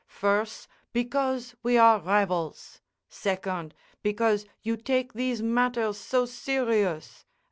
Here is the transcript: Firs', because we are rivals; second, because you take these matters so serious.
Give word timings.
Firs', 0.07 0.67
because 0.93 1.53
we 1.61 1.77
are 1.77 1.99
rivals; 1.99 2.81
second, 3.07 3.75
because 4.01 4.47
you 4.63 4.75
take 4.75 5.13
these 5.13 5.43
matters 5.43 5.97
so 5.99 6.25
serious. 6.25 7.27